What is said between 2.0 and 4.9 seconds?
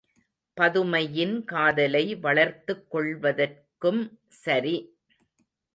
வளர்த்துக் கொள்வதற்கும் சரி.